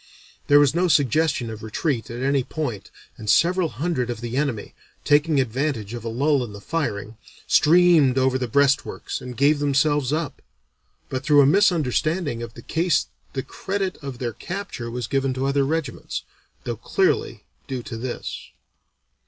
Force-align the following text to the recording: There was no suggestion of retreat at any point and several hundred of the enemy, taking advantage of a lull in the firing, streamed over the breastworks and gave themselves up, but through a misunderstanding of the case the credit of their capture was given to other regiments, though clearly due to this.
There 0.47 0.59
was 0.59 0.73
no 0.73 0.87
suggestion 0.87 1.51
of 1.51 1.61
retreat 1.61 2.09
at 2.09 2.23
any 2.23 2.43
point 2.43 2.89
and 3.19 3.29
several 3.29 3.69
hundred 3.69 4.09
of 4.09 4.19
the 4.19 4.35
enemy, 4.35 4.73
taking 5.05 5.39
advantage 5.39 5.93
of 5.93 6.03
a 6.03 6.09
lull 6.09 6.43
in 6.43 6.53
the 6.53 6.59
firing, 6.59 7.17
streamed 7.45 8.17
over 8.17 8.39
the 8.39 8.47
breastworks 8.47 9.21
and 9.21 9.37
gave 9.37 9.59
themselves 9.59 10.11
up, 10.11 10.41
but 11.09 11.21
through 11.23 11.41
a 11.43 11.45
misunderstanding 11.45 12.41
of 12.41 12.55
the 12.55 12.63
case 12.63 13.09
the 13.33 13.43
credit 13.43 13.97
of 14.01 14.17
their 14.17 14.33
capture 14.33 14.89
was 14.89 15.05
given 15.05 15.35
to 15.35 15.45
other 15.45 15.63
regiments, 15.63 16.23
though 16.63 16.77
clearly 16.77 17.43
due 17.67 17.83
to 17.83 17.95
this. 17.95 18.49